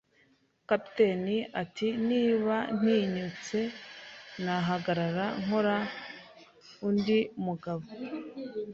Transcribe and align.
Kapiteni 0.69 1.35
ati: 1.61 1.87
"Niba 2.09 2.55
ntinyutse, 2.79 3.59
nahagarara 4.43 5.25
ntora 5.43 5.77
undi 6.87 7.19
mugabo." 7.45 7.85